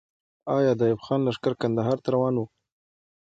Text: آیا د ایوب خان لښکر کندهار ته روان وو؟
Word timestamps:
آیا 0.57 0.71
د 0.79 0.81
ایوب 0.87 1.01
خان 1.05 1.19
لښکر 1.27 1.53
کندهار 1.61 1.97
ته 2.03 2.09
روان 2.15 2.35
وو؟ 2.37 2.45